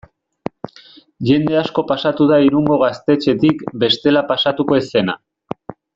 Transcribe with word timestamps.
Jende 1.29 1.59
asko 1.59 1.83
pasatu 1.91 2.27
da 2.33 2.39
Irungo 2.45 2.79
gaztetxetik 2.85 3.61
bestela 3.85 4.25
pasatuko 4.33 4.79
ez 4.81 4.85
zena. 4.89 5.21